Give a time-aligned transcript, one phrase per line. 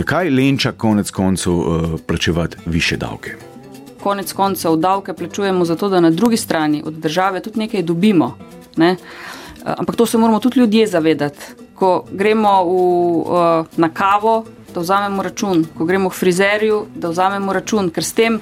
[0.00, 3.34] zakaj Lenča konec koncev uh, plačevati više davke?
[4.02, 8.38] Konec koncev davke plačujemo zato, da na drugi strani od države tudi nekaj dobimo.
[8.76, 8.92] Ne?
[8.92, 11.38] Uh, ampak to se moramo tudi ljudje zavedati.
[11.74, 14.44] Ko gremo v, uh, na kavo,
[14.74, 18.40] da vzamemo račun, ko gremo k frizerju, da vzamemo račun, ker s tem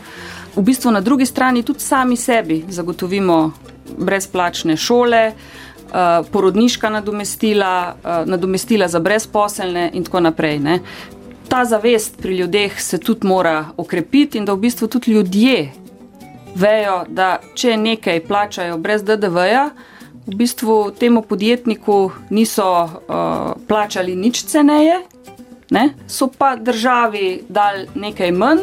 [0.56, 3.52] v bistvu na drugi strani tudi sami sebi zagotovimo
[3.98, 10.58] brezplačne šole, uh, porodniška nadomestila, uh, nadomestila za brezposelne in tako naprej.
[10.58, 10.80] Ne.
[11.48, 15.72] Ta zavest pri ljudeh se tudi mora okrepiti in da v bistvu tudi ljudje
[16.54, 19.70] vejo, da če nekaj plačajo brez DDV-ja,
[20.26, 22.90] v bistvu temu podjetniku niso uh,
[23.68, 25.00] plačali nič ceneje,
[25.70, 25.94] ne?
[26.06, 28.60] so pa državi dali nekaj manj,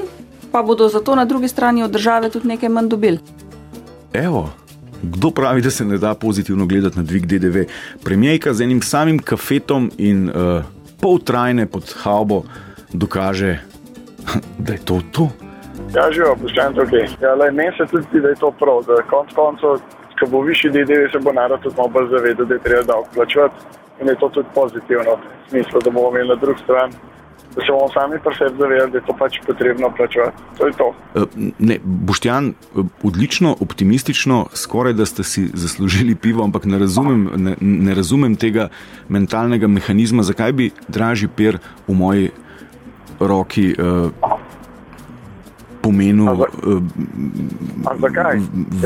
[0.51, 3.19] pa bodo zato na drugi strani od države tudi nekaj manj dobili.
[4.13, 4.49] Evo.
[5.03, 7.65] Kdo pravi, da se ne da pozitivno gledati na dvig DDV?
[8.03, 10.63] Premijejka z enim samim kafetom in uh,
[11.01, 12.43] pol trajne pod haubo
[12.95, 13.59] dokaže,
[14.65, 15.29] da je to to.
[15.95, 17.07] Ja, živo, pošteno tukaj.
[17.21, 18.83] Ja, Meni se tudi da je to prav.
[18.87, 19.79] Da konc koncev,
[20.19, 23.07] ko bo višji DDV, se bo narod tudi malo bolj zavedal, da je treba davek
[23.13, 23.55] plačati.
[24.01, 26.93] In je to tudi pozitivno, v smislu, da bomo imeli na drugi strani
[27.55, 30.37] da se bomo sami pri sebi zavedali, da je to pač potrebno plačevati.
[30.57, 30.87] To je to.
[31.15, 32.53] E, ne, Boštjan,
[33.03, 38.69] odlično, optimistično, skoraj da ste si zaslužili pivo, ampak ne razumem, ne, ne razumem tega
[39.09, 42.31] mentalnega mehanizma, zakaj bi dražji per v moji
[43.19, 43.75] roki.
[43.79, 44.11] Uh,
[45.81, 46.47] Pomenil uh,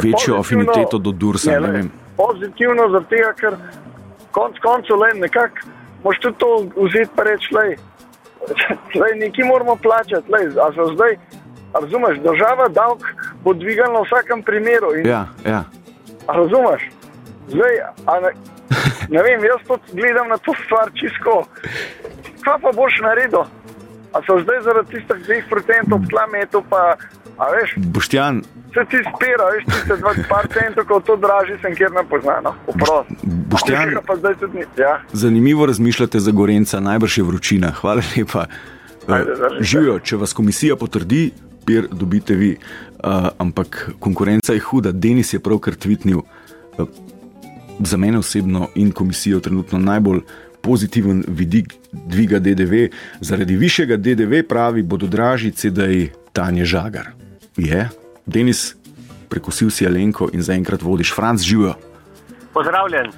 [0.04, 1.60] večjo afiniteto do Dursa.
[1.60, 1.84] Ne, ne
[2.20, 3.56] pozitivno, zato ker
[4.32, 5.68] konec koncev le nekako,
[6.04, 7.56] moš tudi to vzeti in reči,
[8.96, 11.18] Zdaj, nekaj moramo plačati, lej, a so zdaj,
[11.74, 13.04] razumeš, država davek
[13.44, 14.94] bo dvigala v vsakem primeru.
[14.98, 15.64] In, ja, ja.
[16.28, 16.88] Razumeš?
[17.48, 17.74] Zdaj,
[18.24, 18.32] ne,
[19.14, 21.44] ne vem, jaz to gledam na to stvar čisto.
[22.44, 23.44] Kaj pa boš naredil?
[24.14, 26.96] A so zdaj zaradi tistih 2% tla metu, pa,
[27.54, 27.76] veš?
[27.78, 28.42] Boštjan,
[28.74, 32.04] Se ti spira, veš, ti se dva par centov, ko to draži, sem kjer ne
[32.10, 32.54] poznano.
[33.50, 33.96] Boštjan,
[34.78, 35.00] ja.
[35.14, 37.72] Zanimivo razmišljate za Gorenca, najbrž je vročina.
[37.72, 38.46] Hvala lepa.
[39.60, 41.32] Živijo, če vas komisija potrdi,
[41.66, 42.58] pir dobite vi.
[43.00, 44.92] Uh, ampak konkurenca je huda.
[44.92, 46.88] Denis je pravkar tvitnil uh,
[47.80, 50.22] za mene osebno in komisijo trenutno najbolj
[50.62, 52.88] pozitiven vidik dviga DDV.
[53.22, 57.12] Zaradi višjega DDV pravi, bodo dražji CD-ji Tanje Žagar.
[57.58, 57.90] Je?
[58.26, 58.76] Denis,
[59.30, 61.74] prekusil si Alenko in zaenkrat vodiš, Franc živijo.
[62.54, 63.12] Pozdravljen.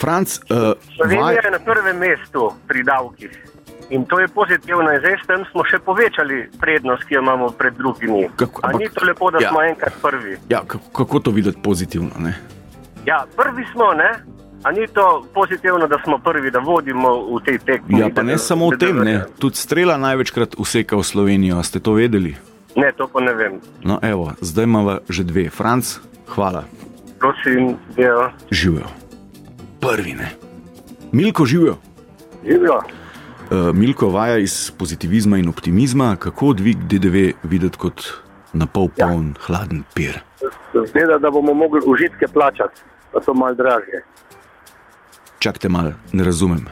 [0.00, 1.34] Franc, uh, Slovenija vaj...
[1.44, 3.44] je na prvem mestu pri davkih.
[3.90, 7.48] In to je pozitivno, in zdaj s tem smo še povečali prednost, ki jo imamo
[7.56, 8.28] pred drugimi.
[8.36, 9.48] Kako, ampak, ni to lepo, da ja.
[9.48, 10.36] smo enkrat prvi?
[10.48, 12.12] Ja, kako, kako to videti pozitivno?
[12.20, 12.34] Ne?
[13.06, 14.10] Ja, prvi smo, ne?
[14.62, 18.00] A ni to pozitivno, da smo prvi, da vodimo v tej tekmi?
[18.00, 19.22] Ja, pa ne samo v tem, ne.
[19.38, 21.62] tudi strela največkrat useka v Slovenijo.
[21.62, 22.34] Ste to vedeli?
[22.76, 23.60] Ne, to pa ne vem.
[23.86, 25.46] No, evo, zdaj imamo že dve.
[25.50, 25.98] Franc,
[26.34, 26.66] hvala.
[27.18, 28.34] Prosim, ja.
[28.50, 28.86] Živijo.
[29.80, 30.34] Prvi ne.
[31.12, 31.78] Milko živijo.
[32.42, 32.82] Živijo.
[33.50, 38.02] Uh, Milko vaja iz pozitivizma in optimizma, kako dvig DDV videti kot
[38.52, 39.46] na pol poln, ja.
[39.46, 40.20] hladen pir.
[40.74, 42.82] Zgleda, da bomo mogli užitke plačati,
[43.12, 44.02] pa so mal dražje.
[45.38, 46.66] Čakajte mal, ne razumem.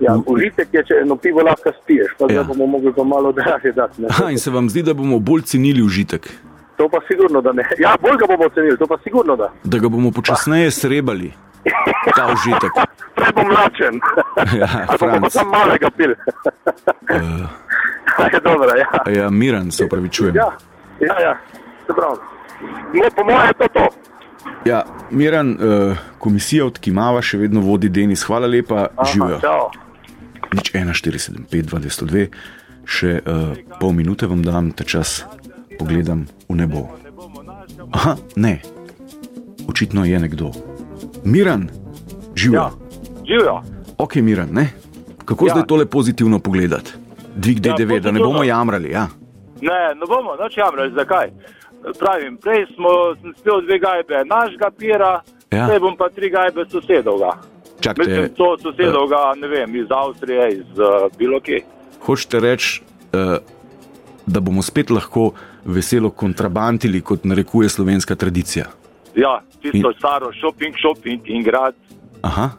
[0.00, 2.42] Ja, užitek je, če eno pivo lahko spiješ, pa ja.
[2.42, 4.02] bomo mogli pa malo dražje dati.
[4.10, 6.26] Aha, in se vam zdi, da bomo bolj cenili užitek?
[6.76, 7.62] To pa sigurno, da ne.
[7.78, 9.52] Ja, bolj ga bomo cenili, to pa sigurno, da.
[9.64, 11.32] Da ga bomo počasneje srebali,
[12.16, 12.72] ta užitek.
[13.16, 14.00] Prej bom lačen.
[14.60, 15.32] Ja, Franc.
[15.32, 16.10] Sam malega pil.
[16.10, 19.22] uh, je dobro, ja.
[19.22, 20.36] Ja, Miran, se upravičujem.
[20.36, 20.50] Ja,
[21.00, 21.38] ja, ja.
[21.86, 22.18] se pravi.
[22.94, 23.88] No, po mojem je to to.
[24.64, 28.24] Ja, Miran, uh, komisija od Kimava še vedno vodi Denis.
[28.26, 29.40] Hvala lepa, živijo.
[30.54, 32.26] Nič 1, 4, 7, 5, 2, 202,
[32.86, 35.24] še uh, pol minute vam dam, ta čas
[35.78, 36.86] pogledam v nebo.
[37.94, 38.58] Aha, ne,
[39.68, 40.52] očitno je nekdo.
[41.24, 41.68] Miran,
[42.34, 42.62] živijo.
[42.62, 43.60] Ja, živijo.
[43.98, 44.68] Ok, Miran, ne?
[45.24, 45.52] kako ja.
[45.54, 46.92] zdaj tole pozitivno pogledati?
[47.36, 48.90] Dvig DDV, ja, da ne bomo jamrali.
[48.90, 49.08] Ja?
[49.60, 51.30] Ne, ne bomo, noč jamrali, zakaj?
[51.98, 52.88] Pravim, prej smo
[53.38, 55.20] spili dve gajbe našega pira,
[55.50, 55.66] ja.
[55.66, 57.32] zdaj bom pa tri gajbe sosedovega.
[57.80, 61.60] Čakajte, Mislim, to sosedovega, ne vem, iz Avstrije, iz uh, bilo kje.
[62.06, 62.80] Hočete reči,
[63.12, 63.36] uh,
[64.26, 65.32] da bomo spet lahko
[65.64, 68.64] veselo kontrabandili, kot narekuje slovenska tradicija?
[69.14, 69.98] Ja, tisto in...
[69.98, 71.74] staro shopping, shopping in grad.
[72.22, 72.50] Aha.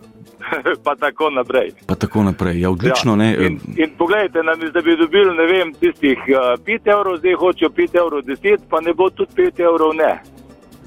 [0.86, 1.72] pa tako naprej.
[1.88, 3.16] Pa tako naprej, ja, odlično.
[3.24, 3.48] Ja.
[3.48, 7.34] In, in pogledajte, nam, da bi dobili, ne vem, tistih uh, eh, 5 evrov, zdaj
[7.34, 10.22] hočejo 5 evrov 10, pa ne bo tudi 5 evrov ne.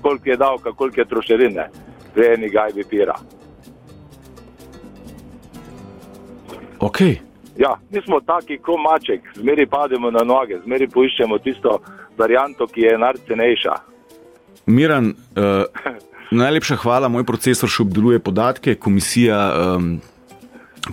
[0.03, 1.71] Koliko je davka, koliko je trošarine,
[2.13, 3.15] zdaj eni gajbi pira.
[6.81, 7.01] Ok,
[7.59, 11.81] Ja, mi smo taki, kot maček, zmeri pademo na noge, zmeri poiščemo tisto
[12.19, 13.75] varianto, ki je najcenejša.
[14.67, 15.65] Miran, uh,
[16.31, 19.39] najlepša hvala, moj procesor še obdeluje podatke, komisija
[19.77, 19.99] um,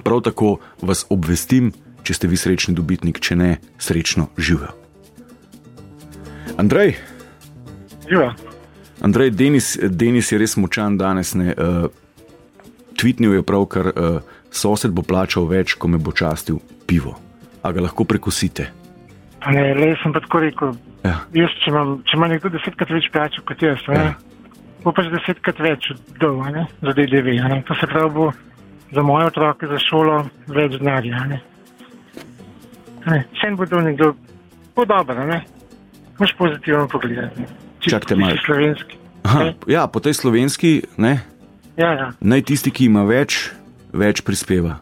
[0.03, 1.73] prav tako vas obvestim,
[2.03, 3.51] če ste vi srečni dobitnik, če ne,
[3.81, 4.73] srečno živijo.
[6.57, 6.95] Andrej.
[8.07, 8.31] Živijo.
[9.03, 11.33] Andrej, Denis, Denis je res močan danes.
[11.35, 11.91] Ne, uh,
[12.95, 13.91] Tvitnil je pravkar.
[13.91, 17.15] Uh, sosed bo plačal več, ko me bo častil pivo.
[17.65, 18.69] A ga lahko prekosite?
[19.51, 20.77] Ne, le sem pa tako rekel.
[21.03, 21.19] Ja.
[21.35, 24.13] Jaz, če, imam, če ima nekdo desetkrat več plačal kot jaz, ja.
[24.85, 25.89] Bo pač desetkrat več
[26.21, 26.43] dol,
[26.85, 27.39] za DDV.
[27.65, 28.29] To se pravi, bo
[28.93, 31.25] za moje otroke, za šolo več denarja.
[33.05, 34.13] Vse bo dol nekdo,
[34.77, 35.41] bo dobro, ne?
[36.19, 37.43] Moš pozitivno pogledati.
[37.83, 38.37] Čakajte malo.
[38.45, 39.01] Slovenski.
[39.25, 40.71] Aha, ja, po tej slovenski,
[41.01, 41.17] ne?
[41.75, 42.07] Ja, ja.
[42.21, 43.49] Naj tisti, ki ima več,
[43.91, 44.77] več prispeva.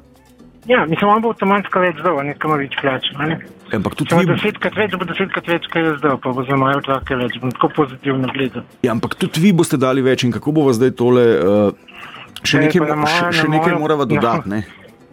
[0.65, 3.17] Ja, mislim, on bo avtomatsko več zdal, nekam več plačal.
[3.27, 3.37] Ne?
[3.75, 4.29] Ampak tudi vi.
[4.29, 7.51] Desetkrat več bo desetkrat več, kaj je zdal, pa bo za moje otroke več, bom
[7.55, 8.63] tako pozitivno gledal.
[8.85, 11.99] Ja, ampak tudi vi boste dali več in kako bo zdaj tole, uh,
[12.47, 14.61] še nekaj, moja, še, še nekaj morava dodati, ne?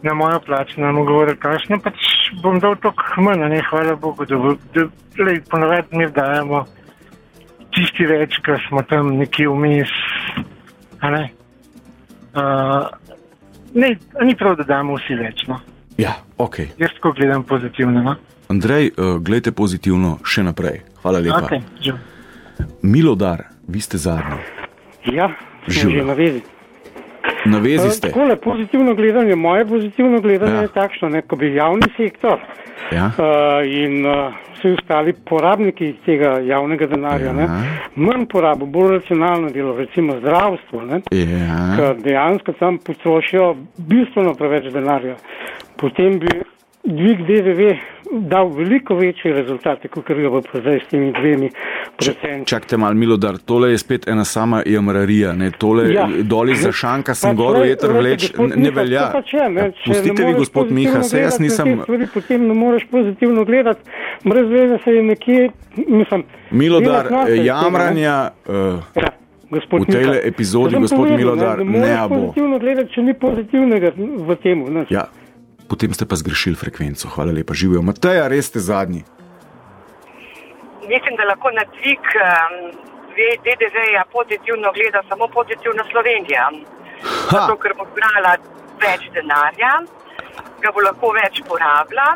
[0.06, 1.98] Na mojo plač, na mojo govore, kakšno pač
[2.44, 4.38] bom dal toliko manj, ne, hvala Bogu, da,
[4.76, 4.86] da,
[5.18, 6.62] da ponovadi mi dajemo
[7.74, 9.98] tisti več, ker smo tam nekje vmes,
[11.10, 11.26] ne.
[12.30, 12.86] Uh,
[13.74, 15.44] Ne, ni prav, da damo vsi več.
[15.48, 15.60] No.
[15.98, 16.58] Ja, ok.
[16.78, 18.02] Jaz tako gledam pozitivno.
[18.02, 18.16] No.
[18.48, 20.80] Andrej, uh, gledajte pozitivno še naprej.
[21.02, 21.46] Hvala lepa.
[21.46, 21.94] Okay,
[22.82, 24.40] Milodar, vi ste zadnji.
[25.14, 25.30] Ja,
[25.68, 26.42] že na vezi.
[27.44, 28.08] Na vezi ste.
[28.08, 30.62] Takole, pozitivno gledanje, moje pozitivno gledanje ja.
[30.62, 32.38] je takšno, da bi javni sektor
[32.92, 33.06] ja.
[33.06, 37.48] uh, in uh, vsi ostali porabniki tega javnega denarja, ja.
[37.96, 41.76] manj porabo, bolj racionalno delo, recimo zdravstvo, ja.
[41.76, 45.16] ker dejansko tam potrošijo bistveno preveč denarja.
[45.76, 46.28] Potem bi
[46.84, 47.72] dvig DDV
[48.12, 51.50] dal veliko večje rezultate, kot ga bo zdaj s temi dvemi
[51.96, 52.46] procenti.
[52.46, 56.08] Čakajte malo, Milodar, tole je spet ena sama jamrarija, ne tole ja.
[56.22, 59.06] doli za šanka sem pač gor, veter vleč, ne, ne velja.
[59.14, 61.80] Pač je, ne, ja, pustite vi, gospod Miha, se jaz nisem.
[61.84, 63.80] Stvari, potem ne moreš pozitivno gledati,
[64.24, 65.48] brez veze se je nekje,
[65.86, 66.26] mislim.
[66.50, 67.08] Milodar,
[67.44, 68.30] jamranja.
[68.48, 69.14] Uh, ja.
[69.50, 72.20] Gospod v tej epizodi, gospod povedal, Milodar, ne, ne, bo.
[72.20, 74.62] Pozitivno gledati, če ni pozitivnega v tem.
[74.94, 75.08] Ja,
[75.70, 77.08] potem ste pa zgrešili frekvenco.
[77.14, 77.82] Hvala lepa, živijo.
[77.82, 79.04] Mateja, res ste zadnji.
[80.92, 82.54] Mislim, da lahko na dvig um,
[83.44, 86.50] DDV-ja pozitivno gleda samo pozitivno Slovenija.
[87.30, 88.34] Zato, ker bo zbrala
[88.82, 89.72] več denarja,
[90.62, 92.08] ga bo lahko več porabila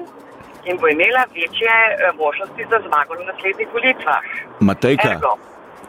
[0.64, 4.26] in bo imela večje uh, možnosti za zmago na naslednjih volitvah.
[4.60, 5.36] Matejka, Ergo.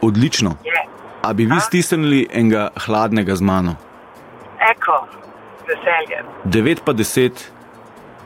[0.02, 0.58] odlično.
[0.64, 0.86] Je.
[1.26, 3.76] A bi vi stisnili enega hladnega z mano?
[4.72, 5.08] Eko,
[5.66, 6.22] veselje.
[6.46, 7.55] 9 pa 10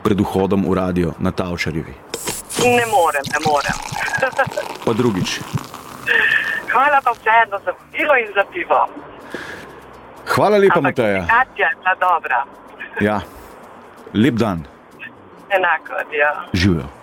[0.02, 1.94] pred vhodom v radio na Tavčarjevi?
[2.64, 3.76] Ne morem, ne morem.
[4.84, 5.40] pa drugič.
[6.72, 8.88] Hvala pa vseeno za pivo in za pivo.
[10.26, 11.26] Hvala lepa, Mateja.
[11.84, 12.44] Ta dobra.
[13.00, 13.20] ja,
[14.14, 14.64] lep dan.
[15.50, 16.44] Enako, ja.
[16.52, 16.99] Živijo.